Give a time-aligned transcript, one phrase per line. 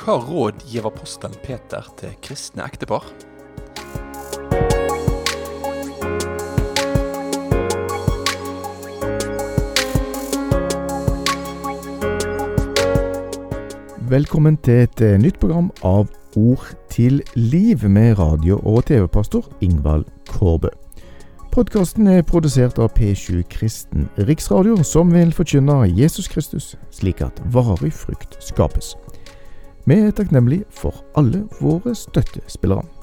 [0.00, 3.02] Hva råd gir apostelen Peter til kristne ektepar?
[14.10, 16.06] Velkommen til et eh, nytt program av
[16.38, 20.70] Ord til liv med radio- og TV-pastor Ingvald Kårbø.
[21.50, 27.90] Podkasten er produsert av P7 Kristen Riksradio, som vil forkynne Jesus Kristus, slik at varig
[27.90, 28.92] frukt skapes.
[29.82, 32.99] Vi er takknemlige for alle våre støttespillere.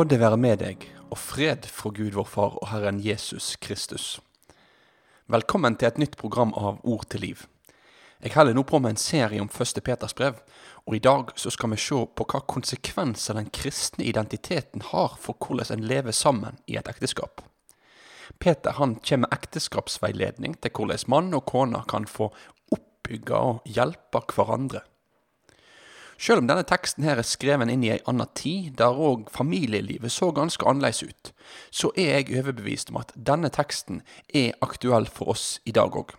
[0.00, 4.04] Nåde være med deg, og fred fra Gud vår Far og Herren Jesus Kristus.
[5.28, 7.42] Velkommen til et nytt program av Ord til liv.
[8.24, 10.38] Jeg holder nå på med en serie om første Peters brev,
[10.88, 15.36] og i dag så skal vi se på hva konsekvenser den kristne identiteten har for
[15.36, 17.44] hvordan en lever sammen i et ekteskap.
[18.40, 22.30] Peter han kommer med ekteskapsveiledning til hvordan mann og kone kan få
[22.72, 24.80] oppbygge og hjelpe hverandre.
[26.20, 30.12] Selv om denne teksten her er skreven inn i ei anna tid, der òg familielivet
[30.12, 31.30] så ganske annerledes ut,
[31.72, 36.12] så er jeg overbevist om at denne teksten er aktuell for oss i dag òg.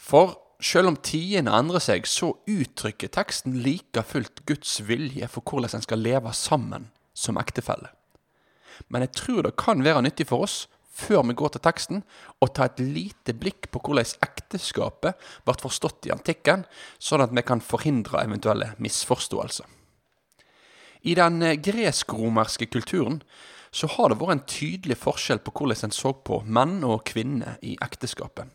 [0.00, 5.76] For selv om tidene endrer seg, så uttrykker teksten like fullt Guds vilje for hvordan
[5.76, 7.92] en skal leve sammen som ektefelle.
[8.88, 10.64] Men jeg tror det kan være nyttig for oss
[10.94, 12.02] før vi går til teksten,
[12.40, 16.64] å ta et lite blikk på hvordan ekteskapet ble forstått i antikken,
[16.98, 19.66] sånn at vi kan forhindre eventuelle misforståelser.
[21.04, 23.20] I den eh, gresk-romerske kulturen
[23.74, 27.58] så har det vært en tydelig forskjell på hvordan en så på menn og kvinner
[27.66, 28.46] i ekteskapet.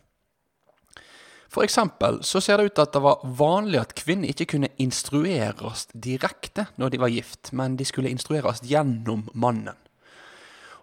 [1.49, 4.69] For eksempel så ser det ut til at det var vanlig at kvinner ikke kunne
[4.81, 9.77] instrueres direkte når de var gift, men de skulle instrueres gjennom mannen.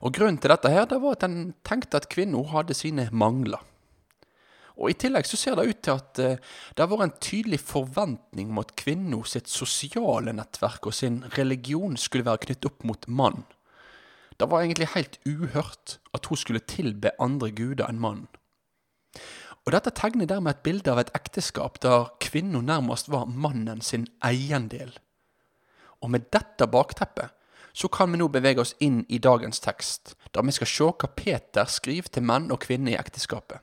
[0.07, 3.59] Og Grunnen til dette her, det var at en tenkte at kvinner hadde sine mangler.
[4.77, 6.41] Og I tillegg så ser det ut til at eh,
[6.77, 11.97] det har vært en tydelig forventning om at kvinna sitt sosiale nettverk og sin religion
[11.99, 13.47] skulle være knyttet opp mot mann.
[14.37, 18.29] Det var egentlig helt uhørt at hun skulle tilbe andre guder enn mannen.
[19.65, 24.05] Og Dette tegner dermed et bilde av et ekteskap der kvinna nærmest var mannen sin
[24.23, 24.93] eiendel.
[26.05, 27.33] Og med dette bakteppet
[27.77, 31.09] så kan vi nå bevege oss inn i dagens tekst, der vi skal se hva
[31.13, 33.61] Peter skriver til menn og kvinner i ekteskapet.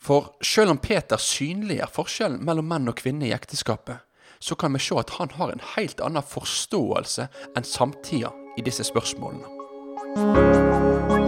[0.00, 4.02] For selv om Peter synliggjør forskjellen mellom menn og kvinner i ekteskapet,
[4.40, 8.88] så kan vi se at han har en helt annen forståelse enn samtida i disse
[8.88, 11.19] spørsmålene.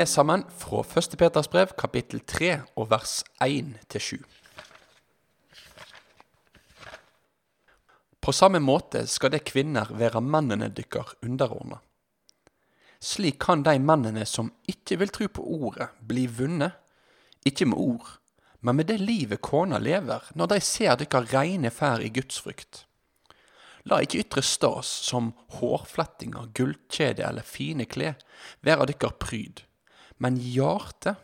[0.00, 1.18] Leser sammen fra 1.
[1.18, 4.22] Peters brev, kapittel 3, og vers 1-7.
[8.20, 11.82] På samme måte skal det kvinner være mennene dykkar underordna.
[12.96, 16.80] Slik kan de mennene som ikke vil tro på ordet, bli vunnet,
[17.44, 18.16] ikke med ord,
[18.64, 22.86] men med det livet kona lever når de ser dykkar reine fær i Guds frykt.
[23.84, 28.16] La ikke ytre stas som hårflettinger, gullkjede eller fine klær
[28.64, 29.68] være dykkar pryd,
[30.20, 31.16] men hjartet,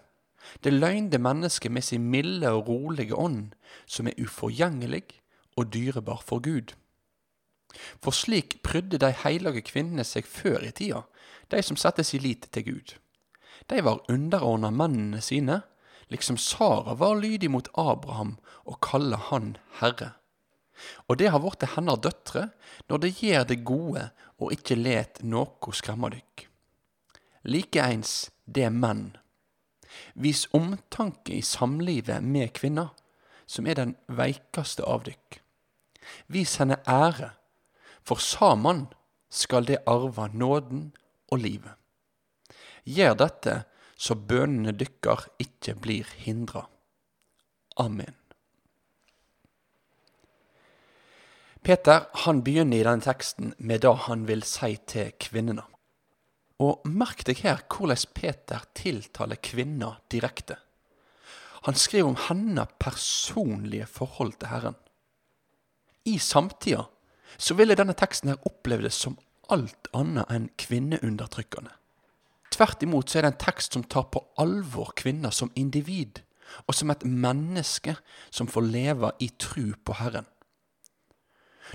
[0.64, 3.54] det løgnde mennesket med sin milde og rolige ånd,
[3.86, 5.04] som er uforgjengelig
[5.56, 6.74] og dyrebar for Gud.
[8.00, 11.02] For slik prydde de hellige kvinnene seg før i tida,
[11.50, 12.94] de som satte sin lit til Gud.
[13.70, 15.60] De var underordna mennene sine,
[16.08, 20.14] liksom Sara var lydig mot Abraham og kaller han herre.
[21.08, 22.50] Og det har blitt hennes døtre
[22.90, 26.46] når det gjør det gode og ikke let noe skremme dykk.
[27.48, 29.16] Likeeins det er menn.
[30.14, 32.88] Vis omtanke i samlivet med kvinna,
[33.46, 35.40] som er den veikeste av dykk.
[36.32, 37.32] Vis henne ære,
[38.06, 38.86] for saman
[39.30, 40.92] skal det arve nåden
[41.30, 41.74] og livet.
[42.86, 43.62] Gjør dette
[43.96, 46.66] så bønene dykkar ikke blir hindra.
[47.76, 48.14] Amen.
[51.66, 55.64] Peter han begynner i denne teksten med det han vil si til kvinnene.
[56.62, 60.56] Og merk deg her hvordan Peter tiltaler kvinna direkte.
[61.66, 64.76] Han skriver om hennes personlige forhold til Herren.
[66.06, 66.86] I samtida
[67.36, 69.18] så ville denne teksten her opplevdes som
[69.52, 71.72] alt annet enn kvinneundertrykkende.
[72.54, 76.22] Tvert imot så er det en tekst som tar på alvor kvinner som individ,
[76.70, 77.96] og som et menneske
[78.30, 80.28] som får leve i tru på Herren.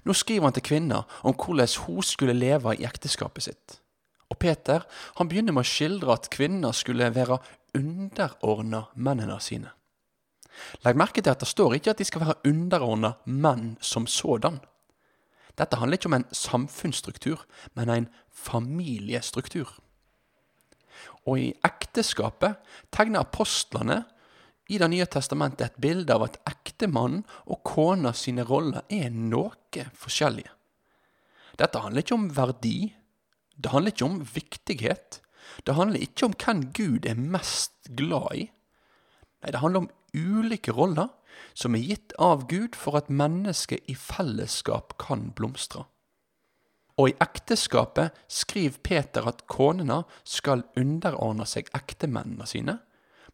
[0.07, 3.81] Nå skriver han til kvinner om hvordan hun skulle leve i ekteskapet sitt.
[4.31, 4.86] Og Peter
[5.19, 7.42] han begynner med å skildre at kvinner skulle være
[7.78, 9.72] underordna mennene sine.
[10.86, 14.60] Legg merke til at det står ikke at de skal være underordna menn som sådan.
[15.60, 17.44] Dette handler ikke om en samfunnsstruktur,
[17.75, 19.72] men en familiestruktur.
[21.28, 22.60] Og i ekteskapet
[22.94, 24.04] tegner apostlene
[24.72, 29.83] i Det nye testamentet et bilde av at ektemannen og kona sine roller er noe
[30.00, 30.48] forskjellige.
[31.60, 32.94] Dette handler ikke om verdi.
[33.62, 35.22] Det handler ikke om viktighet.
[35.66, 38.46] Det handler ikke om hvem Gud er mest glad i.
[39.42, 41.10] Nei, det handler om ulike roller
[41.58, 45.86] som er gitt av Gud for at mennesket i fellesskap kan blomstre.
[47.00, 52.78] Og i ekteskapet skriver Peter at konene skal underordne seg ektemennene sine,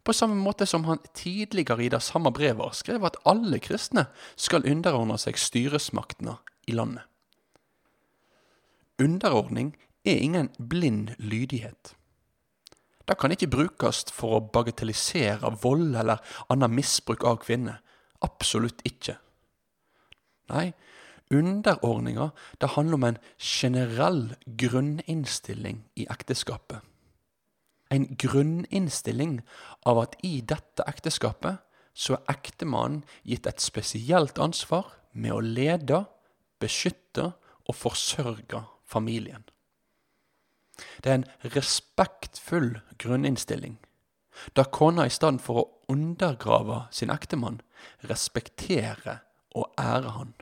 [0.08, 4.06] på samme måte som han tidligere i det samme brevet skrev at alle kristne
[4.40, 7.04] skal underordne seg styresmaktene i landet.
[9.04, 9.74] Underordning
[10.14, 11.94] er ingen blind lydighet.
[13.08, 17.80] Det kan ikke brukes for å bagatellisere vold eller annen misbruk av kvinner.
[18.26, 19.16] Absolutt ikke.
[20.52, 20.72] Nei,
[21.32, 22.30] Underordninga
[22.62, 26.80] det handler om en generell grunninnstilling i ekteskapet.
[27.92, 29.42] En grunninnstilling
[29.88, 31.60] av at i dette ekteskapet
[31.98, 36.06] så er ektemannen gitt et spesielt ansvar med å lede,
[36.62, 37.32] beskytte
[37.68, 39.44] og forsørge familien.
[41.04, 43.78] Det er en respektfull grunninnstilling,
[44.54, 47.62] Da kona i stedet for å undergrave sin ektemann,
[48.06, 49.24] respekterer
[49.56, 50.34] og ærer han.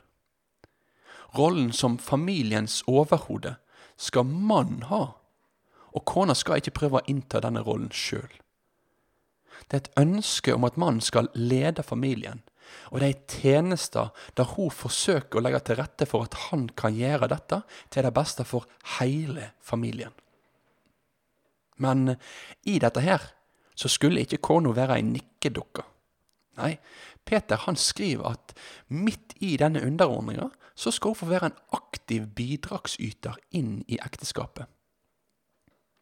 [1.36, 3.56] Rollen som familiens overhode
[3.96, 5.16] skal mannen ha,
[5.96, 8.28] og kona skal ikke prøve å innta denne rollen sjøl.
[9.64, 12.42] Det er et ønske om at mannen skal lede familien,
[12.90, 16.68] og det er tjenester tjeneste der hun forsøker å legge til rette for at han
[16.76, 17.62] kan gjøre dette
[17.94, 18.66] til det beste for
[18.98, 20.12] hele familien.
[21.76, 22.16] Men
[22.64, 23.22] i dette her
[23.76, 25.84] så skulle ikke kona være ei nikkedukke.
[26.56, 26.76] Nei,
[27.26, 28.54] Peter han skriver at
[28.88, 34.64] midt i denne underordninga så skal hun få være en aktiv bidragsyter inn i ekteskapet.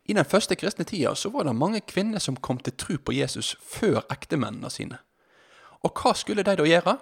[0.04, 3.14] I den første kristne tida så var det mange kvinner som kom til tro på
[3.16, 4.98] Jesus før ektemennene sine.
[5.82, 6.98] Og hva skulle de da gjøre?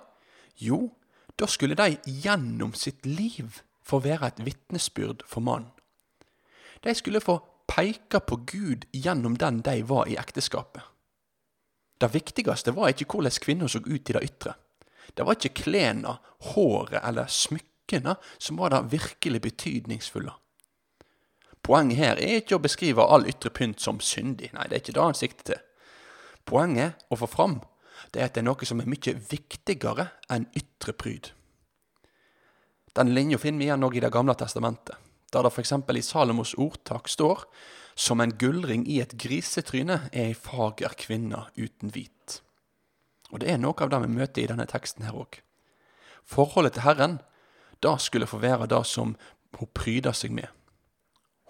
[0.62, 0.92] Jo,
[1.38, 5.70] da skulle de gjennom sitt liv få være et vitnesbyrd for mannen.
[6.84, 10.82] De skulle få peke på Gud gjennom den de var i ekteskapet.
[11.98, 14.54] Det viktigste var ikke hvordan kvinner så ut i det ytre.
[15.14, 16.16] Det var ikke klærne,
[16.52, 20.32] håret eller smykkene som var det virkelig betydningsfulle.
[21.62, 24.50] Poenget her er ikke å beskrive all ytre pynt som syndig.
[24.54, 25.60] Nei, det er ikke det han sikter til.
[26.48, 27.60] Poenget å få fram
[28.10, 31.30] det er at det er noe som er mye viktigere enn ytre pryd.
[32.98, 34.96] Den linja finner vi igjen òg i Det gamle testamentet,
[35.32, 35.72] der det f.eks.
[35.72, 37.46] i Salomos ordtak står
[37.94, 42.40] som en gullring i et grisetryne er ei fager kvinne uten hvit.
[43.32, 45.40] Og det er noe av det vi møter i denne teksten her òg.
[46.24, 47.20] Forholdet til Herren,
[47.82, 49.16] da skulle få være det som
[49.58, 50.48] hun pryder seg med.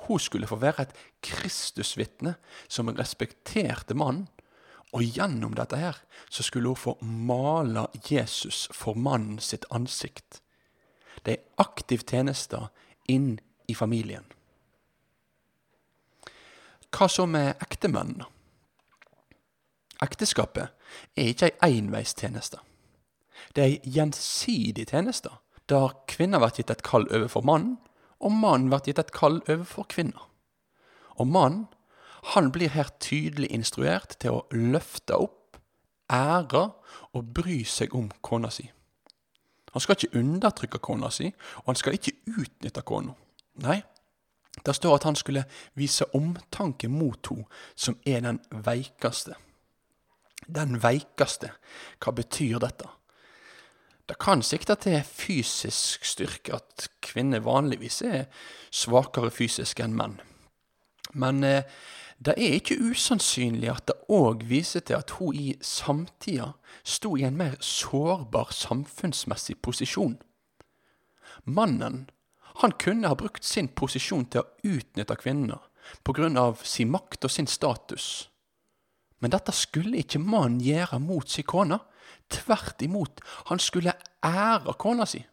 [0.06, 2.36] Hun skulle få være et Kristusvitne
[2.68, 4.28] som respekterte mannen,
[4.92, 5.96] og gjennom dette her
[6.28, 10.42] så skulle hun få male Jesus for mannen sitt ansikt.
[11.24, 12.66] Det er aktiv tjeneste
[13.08, 13.38] inn
[13.72, 14.24] i familien.
[16.92, 18.28] Hva så med ektemennene?
[20.02, 20.72] Ekteskapet
[21.16, 22.58] er ikke ei enveistjeneste.
[23.54, 25.30] Det er ei gjensidig tjeneste,
[25.70, 27.78] der kvinna blir gitt et kall overfor mannen,
[28.20, 30.26] og mannen blir gitt et kall overfor kvinna.
[31.16, 31.68] Og mannen,
[32.34, 35.56] han blir her tydelig instruert til å løfte opp,
[36.12, 36.68] ære
[37.16, 38.68] og bry seg om kona si.
[39.72, 43.14] Han skal ikke undertrykke kona si, og han skal ikke utnytte kona.
[43.60, 43.82] Nei,
[44.66, 45.44] det står at han skulle
[45.74, 49.36] vise omtanke mot henne som er den veikeste.
[50.46, 51.52] Den veikeste,
[52.02, 52.88] hva betyr dette?
[54.08, 58.24] Det kan sikte til fysisk styrke, at kvinner vanligvis er
[58.74, 60.18] svakere fysisk enn menn.
[61.14, 61.68] Men eh,
[62.18, 66.52] det er ikke usannsynlig at det òg viser til at hun i samtida
[66.84, 70.18] sto i en mer sårbar samfunnsmessig posisjon.
[71.44, 72.04] Mannen
[72.62, 75.60] han kunne ha brukt sin posisjon til å utnytte kvinner
[76.04, 76.54] pga.
[76.62, 78.28] sin makt og sin status.
[79.18, 81.78] Men dette skulle ikke mannen gjøre mot sin kone.
[82.28, 83.92] Tvert imot, han skulle
[84.24, 85.24] ære kona si.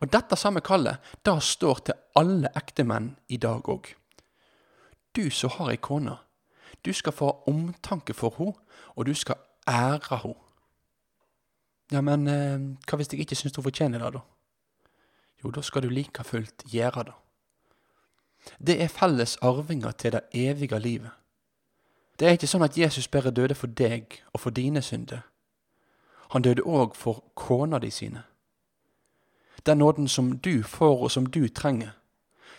[0.00, 3.94] Og dette samme kallet, da står til alle ektemenn i dag òg.
[5.16, 6.18] Du som har ei kone,
[6.84, 8.58] du skal få omtanke for henne,
[8.96, 10.36] og du skal ære henne.
[11.90, 14.20] Ja, men eh, hva hvis jeg ikke syns hun fortjener det, da?
[15.44, 17.16] Jo, da skal du like fullt gjøre det.
[18.66, 21.10] Det er felles arvinger til det evige livet.
[22.18, 25.22] Det er ikke sånn at Jesus bare døde for deg og for dine synder.
[26.30, 28.22] Han døde òg for kona di sine.
[29.66, 31.90] Den nåden som du får, og som du trenger,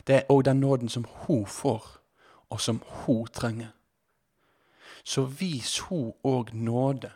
[0.08, 2.02] det er òg den nåden som hun får,
[2.50, 3.72] og som hun trenger.
[5.04, 7.12] Så vis hun òg nåde,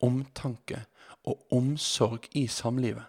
[0.00, 0.84] omtanke
[1.24, 3.04] og omsorg i samlivet,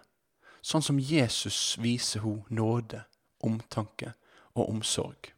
[0.64, 3.04] sånn som Jesus viser hun nåde,
[3.44, 4.14] omtanke
[4.54, 5.34] og omsorg.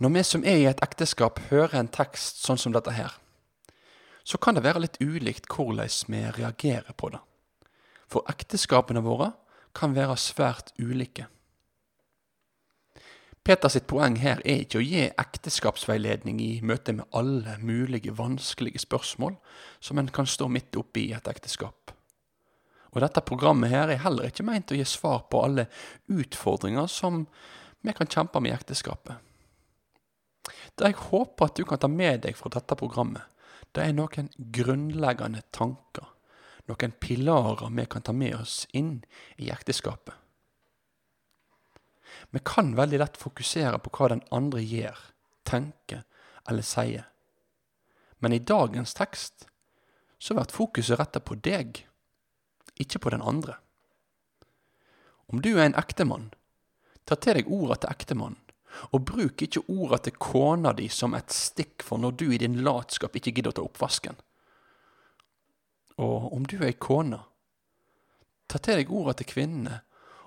[0.00, 3.18] Når vi som er i et ekteskap, hører en tekst sånn som dette her,
[4.24, 7.20] så kan det være litt ulikt hvordan vi reagerer på det.
[8.10, 9.32] For ekteskapene våre
[9.76, 11.28] kan være svært ulike.
[13.44, 19.38] Peters poeng her er ikke å gi ekteskapsveiledning i møte med alle mulige vanskelige spørsmål
[19.80, 21.79] som en kan stå midt oppi i et ekteskap.
[22.90, 25.66] Og dette programmet her er heller ikke meint å gi svar på alle
[26.10, 27.24] utfordringer som
[27.80, 29.20] vi kan kjempe med i ekteskapet.
[30.74, 33.22] Det jeg håper at du kan ta med deg fra dette programmet,
[33.76, 36.08] det er noen grunnleggende tanker,
[36.66, 38.98] noen pilarer vi kan ta med oss inn
[39.38, 40.16] i ekteskapet.
[42.30, 44.98] Vi kan veldig lett fokusere på hva den andre gjør,
[45.46, 46.02] tenker
[46.50, 47.06] eller sier.
[48.18, 49.46] Men i dagens tekst
[50.18, 51.84] så blir fokuset retta på deg
[52.82, 53.58] ikke på den andre.
[55.30, 56.30] Om du er en ektemann,
[57.06, 58.40] ta til deg orda til ektemannen,
[58.94, 62.60] og bruk ikke orda til kona di som et stikk for når du i din
[62.64, 64.18] latskap ikke gidder å ta oppvasken.
[66.00, 67.18] Og om du er ei kone,
[68.50, 69.82] ta til deg orda til kvinnene,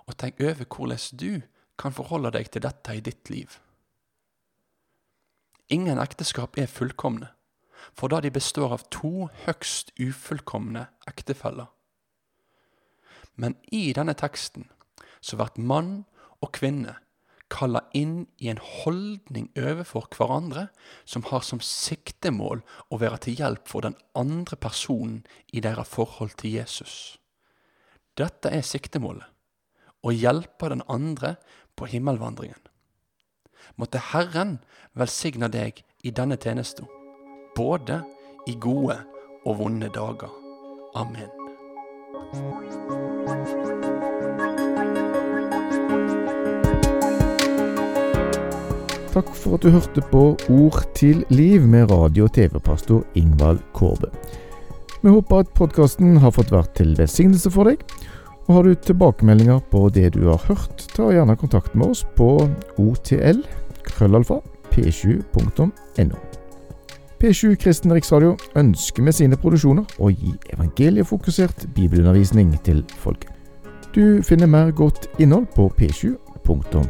[0.07, 1.43] og tenk over hvordan du
[1.79, 3.59] kan forholde deg til dette i ditt liv.
[5.71, 7.31] Ingen ekteskap er fullkomne,
[7.95, 11.71] for da de består av to høgst ufullkomne ektefeller.
[13.35, 14.69] Men i denne teksten
[15.21, 16.03] så blir mann
[16.43, 16.97] og kvinne
[17.53, 20.67] kalla inn i en holdning overfor hverandre
[21.05, 25.21] som har som siktemål å være til hjelp for den andre personen
[25.53, 27.19] i deres forhold til Jesus.
[28.17, 29.29] Dette er siktemålet
[30.03, 31.35] å hjelpe den andre
[31.79, 32.59] på himmelvandringen.
[33.79, 34.57] Måtte Herren
[34.97, 36.89] velsigne deg i denne tjenesten,
[37.55, 38.01] både
[38.49, 38.99] i gode
[39.45, 40.33] og vonde dager.
[40.99, 41.42] Amen.
[42.13, 42.21] Takk
[49.33, 54.11] for at du hørte på Ord til liv med radio- og TV-pastor Ingvald Kårbe.
[55.01, 57.81] Vi håper at podkasten har fått vært til velsignelse for deg.
[58.45, 62.47] Og Har du tilbakemeldinger på det du har hørt, ta gjerne kontakt med oss på
[62.77, 63.41] otl
[63.89, 64.37] krøllalfa
[64.69, 66.42] p7.no.
[67.23, 73.29] P7 Kristen Riksradio ønsker med sine produksjoner å gi evangeliefokusert bibelundervisning til folket.
[73.95, 76.81] Du finner mer godt innhold på p7.no.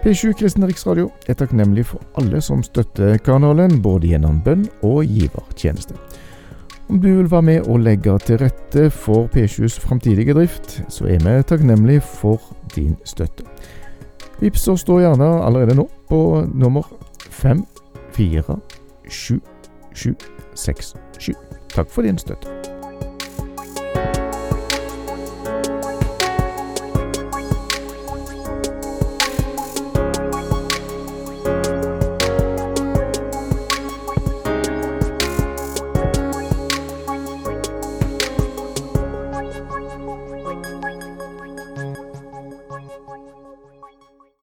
[0.00, 5.98] P7 Kristen Riksradio er takknemlig for alle som støtter kanalen, både gjennom bønn og givertjeneste.
[6.88, 11.20] Om du vil være med og legge til rette for P7s framtidige drift, så er
[11.20, 12.40] vi takknemlig for
[12.72, 13.44] din støtte.
[14.40, 16.22] Vips da gjerne allerede nå på
[16.56, 16.88] nummer
[19.08, 21.34] 5477767.
[21.68, 22.63] Takk for din støtte.